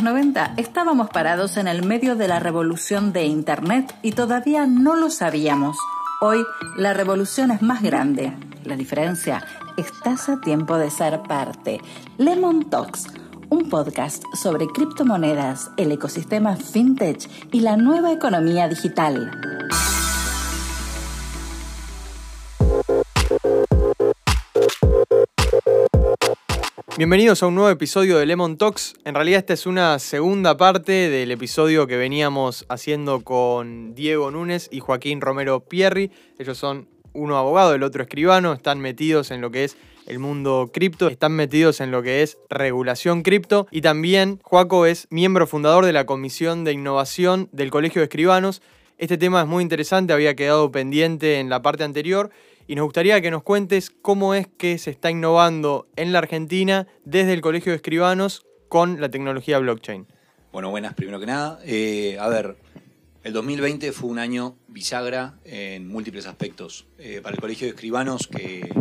[0.00, 4.96] los 90 estábamos parados en el medio de la revolución de Internet y todavía no
[4.96, 5.76] lo sabíamos.
[6.22, 6.42] Hoy
[6.78, 8.32] la revolución es más grande.
[8.64, 9.44] La diferencia,
[9.76, 11.82] estás a tiempo de ser parte.
[12.16, 13.08] Lemon Talks,
[13.50, 19.30] un podcast sobre criptomonedas, el ecosistema fintech y la nueva economía digital.
[27.00, 28.92] Bienvenidos a un nuevo episodio de Lemon Talks.
[29.06, 34.68] En realidad esta es una segunda parte del episodio que veníamos haciendo con Diego Núñez
[34.70, 36.10] y Joaquín Romero Pierri.
[36.38, 40.68] Ellos son uno abogado, el otro escribano, están metidos en lo que es el mundo
[40.74, 45.86] cripto, están metidos en lo que es regulación cripto y también Joaco es miembro fundador
[45.86, 48.60] de la Comisión de Innovación del Colegio de Escribanos.
[48.98, 52.28] Este tema es muy interesante, había quedado pendiente en la parte anterior
[52.70, 56.86] y nos gustaría que nos cuentes cómo es que se está innovando en la Argentina
[57.04, 60.06] desde el Colegio de Escribanos con la tecnología blockchain.
[60.52, 61.58] Bueno, buenas, primero que nada.
[61.64, 62.58] Eh, a ver,
[63.24, 66.86] el 2020 fue un año bisagra en múltiples aspectos.
[66.98, 68.72] Eh, para el Colegio de Escribanos, que,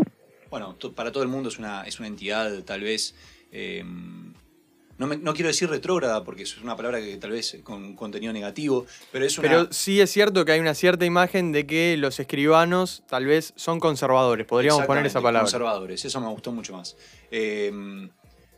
[0.52, 3.16] bueno, para todo el mundo es una, es una entidad tal vez
[3.52, 3.84] eh,
[5.00, 9.26] no, quiero decir retrógrada porque es una palabra que tal vez con contenido negativo, pero
[9.26, 9.48] es una...
[9.48, 13.54] Pero sí es cierto que hay una cierta imagen de que los escribanos tal vez
[13.56, 15.46] son conservadores, podríamos poner esa palabra.
[15.46, 16.98] Conservadores, eso me gustó mucho más.
[17.32, 17.72] Eh,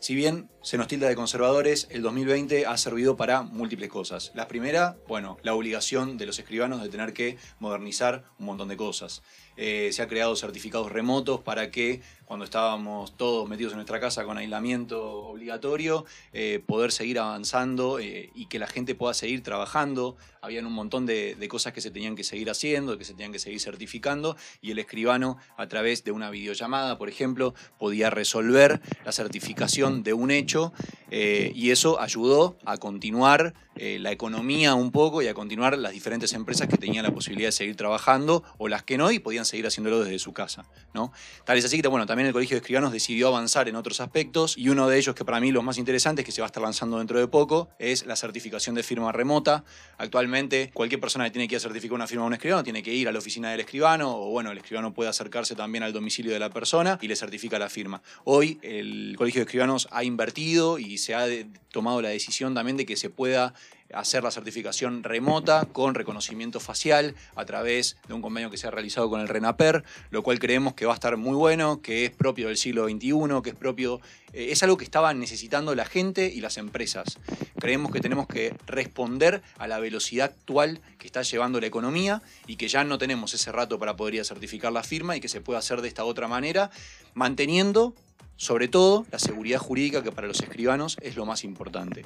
[0.02, 4.31] si bien se nos tilda de conservadores, el 2020 ha servido para múltiples cosas.
[4.33, 8.78] La primera, bueno, la obligación de los escribanos de tener que modernizar un montón de
[8.78, 9.22] cosas.
[9.57, 14.23] Eh, se ha creado certificados remotos para que cuando estábamos todos metidos en nuestra casa
[14.23, 20.16] con aislamiento obligatorio, eh, poder seguir avanzando eh, y que la gente pueda seguir trabajando.
[20.41, 23.39] Habían un montón de, cosas que se tenían que seguir haciendo, que se tenían que
[23.39, 29.11] seguir certificando y el escribano a través de una videollamada, por ejemplo, podía resolver la
[29.11, 30.71] certificación de un hecho
[31.11, 36.69] y eso ayudó a continuar la economía un poco y a continuar las diferentes empresas
[36.69, 40.04] que tenían la posibilidad de seguir trabajando o las que no y podían seguir haciéndolo
[40.04, 40.66] desde su casa.
[40.94, 41.12] ¿no?
[41.45, 44.58] Tal es así que bueno, también el Colegio de Escribanos decidió avanzar en otros aspectos
[44.58, 46.64] y uno de ellos que para mí los más interesantes, que se va a estar
[46.64, 49.64] lanzando dentro de poco, es la certificación de firma remota.
[49.98, 53.08] Actualmente cualquier persona que tiene que certificar una firma a un escribano tiene que ir
[53.08, 56.39] a la oficina del escribano o bueno, el escribano puede acercarse también al domicilio de
[56.39, 58.02] la persona y le certifica la firma.
[58.23, 61.26] Hoy el Colegio de Escribanos ha invertido y se ha
[61.72, 63.54] tomado la decisión también de que se pueda
[63.93, 68.71] hacer la certificación remota con reconocimiento facial a través de un convenio que se ha
[68.71, 72.11] realizado con el RENAPER, lo cual creemos que va a estar muy bueno, que es
[72.11, 73.99] propio del siglo XXI, que es propio,
[74.33, 77.17] eh, es algo que estaban necesitando la gente y las empresas.
[77.59, 82.55] Creemos que tenemos que responder a la velocidad actual que está llevando la economía y
[82.55, 85.59] que ya no tenemos ese rato para poder certificar la firma y que se pueda
[85.59, 86.71] hacer de esta otra manera,
[87.13, 87.95] manteniendo
[88.41, 92.02] sobre todo la seguridad jurídica, que para los escribanos es lo más importante.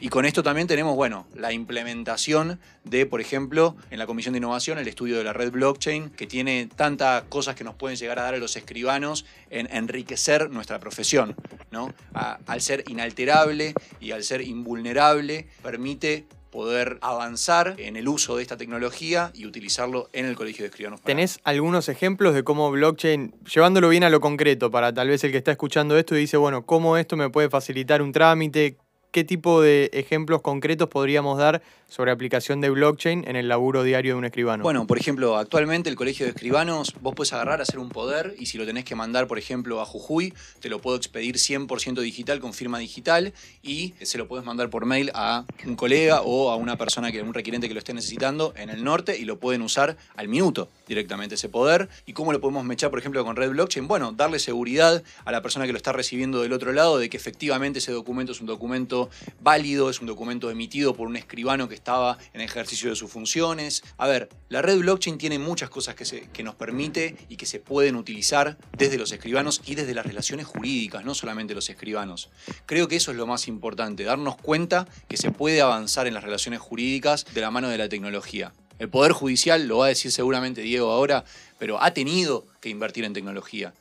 [0.00, 4.36] Y con esto también tenemos, bueno, la implementación de, por ejemplo, en la Comisión de
[4.36, 8.18] Innovación, el estudio de la red blockchain, que tiene tantas cosas que nos pueden llegar
[8.18, 11.34] a dar a los escribanos en enriquecer nuestra profesión.
[11.70, 11.92] ¿no?
[12.12, 18.56] al ser inalterable y al ser invulnerable, permite poder avanzar en el uso de esta
[18.56, 21.00] tecnología y utilizarlo en el Colegio de Escribanos.
[21.02, 25.32] ¿Tenés algunos ejemplos de cómo blockchain, llevándolo bien a lo concreto, para tal vez el
[25.32, 28.76] que está escuchando esto y dice, bueno, cómo esto me puede facilitar un trámite?
[29.10, 34.12] ¿Qué tipo de ejemplos concretos podríamos dar sobre aplicación de blockchain en el laburo diario
[34.12, 34.62] de un escribano?
[34.62, 38.44] Bueno, por ejemplo, actualmente el Colegio de Escribanos, vos puedes agarrar, hacer un poder y
[38.44, 42.40] si lo tenés que mandar, por ejemplo, a Jujuy, te lo puedo expedir 100% digital
[42.40, 43.32] con firma digital
[43.62, 47.22] y se lo puedes mandar por mail a un colega o a una persona, que
[47.22, 50.68] un requerente que lo esté necesitando en el norte y lo pueden usar al minuto
[50.86, 51.88] directamente ese poder.
[52.04, 53.88] ¿Y cómo lo podemos mechar, por ejemplo, con Red Blockchain?
[53.88, 57.16] Bueno, darle seguridad a la persona que lo está recibiendo del otro lado de que
[57.16, 58.97] efectivamente ese documento es un documento
[59.40, 63.82] válido, es un documento emitido por un escribano que estaba en ejercicio de sus funciones.
[63.96, 67.60] A ver, la red blockchain tiene muchas cosas que, que nos permite y que se
[67.60, 72.30] pueden utilizar desde los escribanos y desde las relaciones jurídicas, no solamente los escribanos.
[72.66, 76.24] Creo que eso es lo más importante, darnos cuenta que se puede avanzar en las
[76.24, 78.52] relaciones jurídicas de la mano de la tecnología.
[78.78, 81.24] El Poder Judicial, lo va a decir seguramente Diego ahora,
[81.58, 83.74] pero ha tenido que invertir en tecnología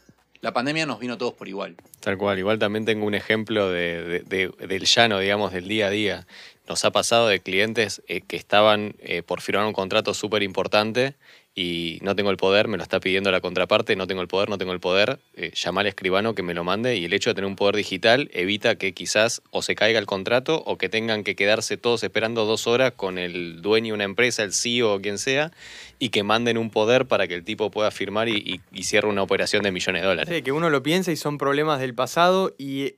[0.48, 1.76] la pandemia nos vino todos por igual.
[2.00, 6.28] Tal cual, igual también tengo un ejemplo de, del llano, digamos, del día a día.
[6.68, 11.16] Nos ha pasado de clientes eh, que estaban eh, por firmar un contrato súper importante
[11.56, 14.48] y no tengo el poder, me lo está pidiendo la contraparte, no tengo el poder,
[14.48, 17.32] no tengo el poder, eh, llama al escribano que me lo mande y el hecho
[17.32, 20.88] de tener un poder digital evita que quizás o se caiga el contrato o que
[20.88, 24.94] tengan que quedarse todos esperando dos horas con el dueño de una empresa, el CEO
[24.94, 25.52] o quien sea,
[25.98, 29.64] y que manden un poder para que el tipo pueda firmar y, cierre una operación
[29.64, 30.44] de millones de dólares.
[30.44, 32.94] Que uno lo piensa y son problemas del pasado y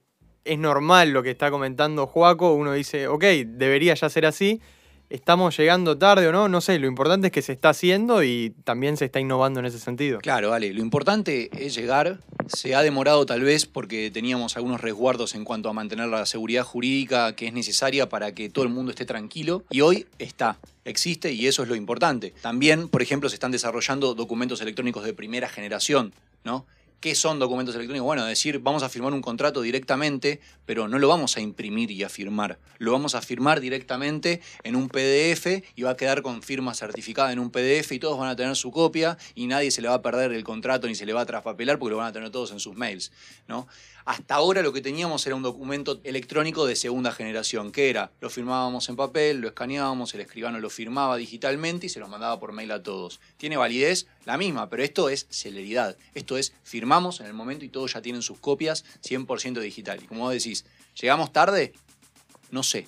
[0.46, 4.62] es normal lo que está comentando Joaco, uno dice, ok, debería ya ser así,
[5.10, 8.54] estamos llegando tarde o no, no sé, lo importante es que se está haciendo y
[8.64, 10.20] también se está innovando en ese sentido.
[10.20, 15.36] Claro, vale, lo importante es llegar, se ha demorado tal vez porque teníamos algunos resguardos
[15.36, 18.92] en cuanto a mantener la seguridad jurídica que es necesaria para que todo el mundo
[18.92, 20.58] esté tranquilo y hoy está.
[20.86, 22.34] Existe y eso es lo importante.
[22.42, 26.14] También, por ejemplo, se están desarrollando documentos electrónicos de primera generación,
[26.44, 26.66] ¿no?
[27.00, 28.06] ¿Qué son documentos electrónicos?
[28.06, 32.04] Bueno, decir, vamos a firmar un contrato directamente, pero no lo vamos a imprimir y
[32.04, 32.60] a firmar.
[32.78, 37.32] Lo vamos a firmar directamente en un PDF y va a quedar con firma certificada
[37.32, 39.94] en un PDF y todos van a tener su copia y nadie se le va
[39.94, 42.32] a perder el contrato ni se le va a traspapelar porque lo van a tener
[42.32, 43.14] todos en sus mails,
[43.48, 43.66] ¿no?
[44.10, 48.32] Hasta ahora lo que teníamos era un documento electrónico de segunda generación, que era, lo
[48.32, 52.52] firmábamos en papel, lo escaneábamos, el escribano lo firmaba digitalmente y se lo mandaba por
[52.52, 53.20] mail a todos.
[53.38, 55.96] Tiene validez la misma, pero esto es celeridad.
[56.16, 60.00] Esto es, firmamos en el momento y todos ya tienen sus copias 100% digital.
[60.04, 60.66] Y como vos decís,
[61.00, 61.74] ¿llegamos tarde?
[62.50, 62.88] No sé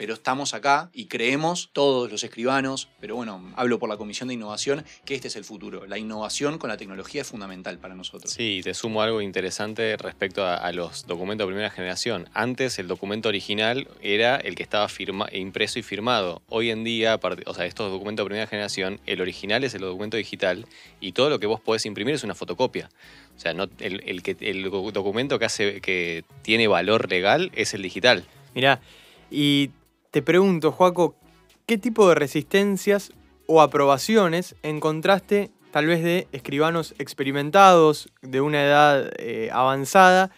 [0.00, 4.34] pero estamos acá y creemos todos los escribanos, pero bueno, hablo por la Comisión de
[4.34, 5.84] Innovación, que este es el futuro.
[5.84, 8.32] La innovación con la tecnología es fundamental para nosotros.
[8.32, 12.30] Sí, te sumo algo interesante respecto a, los documentos de primera generación.
[12.32, 16.40] Antes el documento original era el que estaba firma, impreso y firmado.
[16.48, 20.16] Hoy en día, o sea, estos documentos de primera generación, el original es el documento
[20.16, 20.64] digital
[21.02, 22.88] y todo lo que vos podés imprimir es una fotocopia.
[23.36, 27.82] O sea, no, el, que, el documento que, hace, que tiene valor legal es el
[27.82, 28.24] digital.
[28.54, 28.80] Mirá,
[29.30, 29.70] y
[30.10, 31.14] te pregunto, Joaco,
[31.66, 33.12] ¿qué tipo de resistencias
[33.46, 40.32] o aprobaciones encontraste tal vez de escribanos experimentados, de una edad eh, avanzada?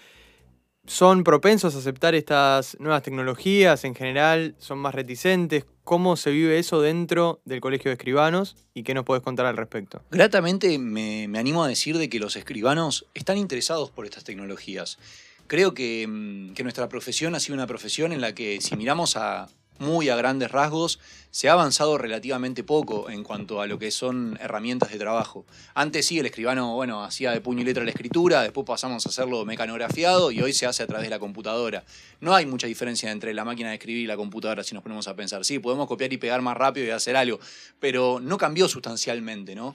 [0.85, 4.57] ¿Son propensos a aceptar estas nuevas tecnologías en general?
[4.59, 5.65] ¿Son más reticentes?
[5.85, 9.57] ¿Cómo se vive eso dentro del Colegio de Escribanos y qué nos puedes contar al
[9.57, 10.03] respecto?
[10.11, 14.99] Gratamente me, animo a decir de que los escribanos están interesados por estas tecnologías.
[15.47, 19.17] Creo que, mm, que nuestra profesión ha sido una profesión en la que si miramos
[19.17, 19.49] a,
[19.79, 20.99] muy a grandes rasgos,
[21.31, 25.47] se ha avanzado relativamente poco en cuanto a lo que son herramientas de trabajo.
[25.75, 29.09] Antes sí, el escribano, bueno, hacía de puño y letra la escritura, después pasamos a
[29.09, 31.85] hacerlo mecanografiado y hoy se hace a través de la computadora.
[32.21, 35.09] No hay mucha diferencia entre la máquina de escribir y la computadora si nos ponemos
[35.09, 35.45] a pensar.
[35.45, 37.41] Sí, podemos copiar y pegar más rápido y hacer algo,
[37.81, 39.75] pero no cambió sustancialmente, ¿no?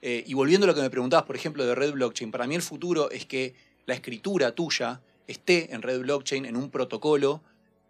[0.00, 2.54] Eh, y volviendo a lo que me preguntabas, por ejemplo, de Red Blockchain, para mí
[2.54, 3.54] el futuro es que
[3.86, 7.42] la escritura tuya esté en Red Blockchain en un protocolo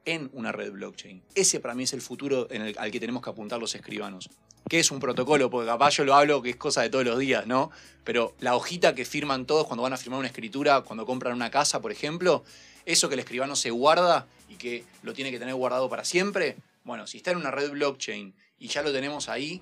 [0.04, 1.22] en una red blockchain.
[1.34, 4.30] Ese para mí es el futuro al que tenemos que apuntar los escribanos.
[4.68, 5.50] ¿Qué es un protocolo?
[5.50, 7.70] Porque capaz yo lo hablo que es cosa de todos los días, ¿no?
[8.02, 11.50] Pero la hojita que firman todos cuando van a firmar una escritura, cuando compran una
[11.50, 12.44] casa, por ejemplo,
[12.86, 16.56] eso que el escribano se guarda y que lo tiene que tener guardado para siempre,
[16.82, 19.60] bueno, si está en una red blockchain y ya lo tenemos ahí,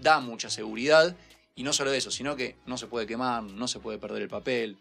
[0.00, 1.16] da mucha seguridad.
[1.54, 4.28] Y no solo eso, sino que no se puede quemar, no se puede perder el
[4.28, 4.76] papel,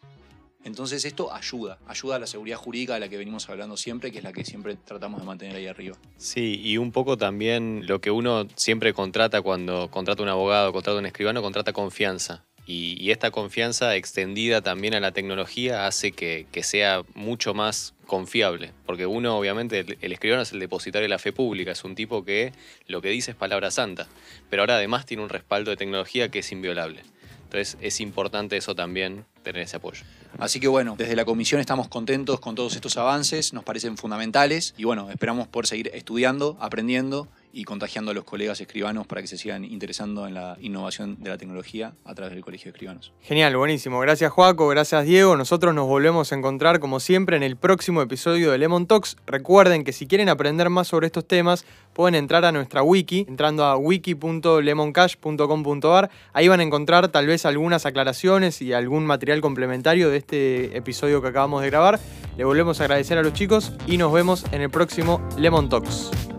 [0.65, 4.17] entonces esto ayuda, ayuda a la seguridad jurídica de la que venimos hablando siempre, que
[4.17, 5.95] es la que siempre tratamos de mantener ahí arriba.
[6.17, 11.00] Sí, y un poco también lo que uno siempre contrata cuando contrata un abogado, contrata
[11.00, 12.44] un escribano, contrata confianza.
[12.67, 19.06] Y, esta confianza extendida también a la tecnología hace que, sea mucho más confiable, porque
[19.06, 22.53] uno obviamente, el, escribano es el depositario de la fe pública, es un tipo que
[22.88, 24.07] lo que dice es palabra santa,
[24.50, 27.03] pero ahora además tiene un respaldo de tecnología que es inviolable.
[27.44, 30.01] Entonces es importante eso también, tener ese apoyo.
[30.37, 34.73] Así que bueno, desde la comisión estamos contentos con todos estos avances, nos parecen fundamentales
[34.77, 39.28] y bueno, esperamos poder seguir estudiando, aprendiendo y contagiando a los colegas escribanos para que
[39.28, 43.14] se sigan interesando en la innovación de la tecnología a través del Colegio de Escribanos.
[43.21, 44.02] Genial, buenísimo.
[44.02, 45.38] Gracias Joaco, gracias Diego.
[45.38, 49.16] Nosotros nos volvemos a encontrar como siempre en el próximo episodio de Lemon Talks.
[49.26, 53.64] Recuerden que si quieren aprender más sobre estos temas, pueden entrar a nuestra wiki, entrando
[53.64, 56.09] a wiki.lemoncash.com.ar.
[56.33, 61.21] Ahí van a encontrar tal vez algunas aclaraciones y algún material complementario de este episodio
[61.21, 62.02] que acabamos de grabar.
[62.35, 66.34] Le volvemos a agradecer a los chicos y nos vemos en el próximo Lemon Talks.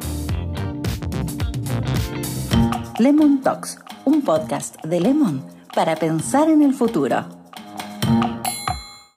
[2.98, 7.35] Lemon Talks, un podcast de Lemon para pensar en el futuro.